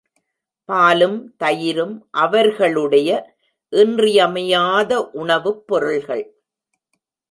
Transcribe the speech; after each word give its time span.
பாலும் 0.65 1.35
தயிரும் 1.43 2.01
அவர்களுடைய 2.11 3.35
இன்றியமையாத 3.69 5.09
உணவுப் 5.13 5.67
பொருள்கள். 5.67 6.35